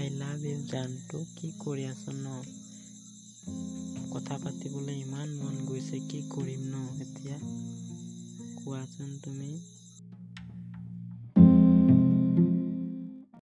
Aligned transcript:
I 0.00 0.08
love 0.10 0.44
you 0.44 0.58
জানটো 0.66 1.18
কি 1.36 1.48
কৰি 1.58 1.84
আছ 1.84 2.04
ন? 2.08 2.26
কথা 4.12 4.36
পাতিবলৈ 4.38 4.96
ইমান 5.00 5.28
মন 5.36 5.56
গৈছে 5.66 5.98
কি 6.08 6.20
কৰিম 6.30 6.62
ন 6.66 6.74
এতিয়া? 7.00 7.36
কোৱাচোন 8.56 9.10
তুমি। 9.24 9.50